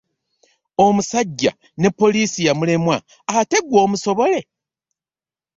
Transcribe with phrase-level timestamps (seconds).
[0.85, 2.97] Omusajja ne poliisi yamulemwa
[3.37, 4.39] ate ggwe omusobole!